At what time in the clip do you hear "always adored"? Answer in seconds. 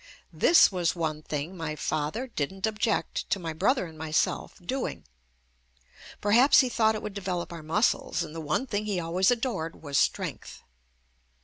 8.99-9.83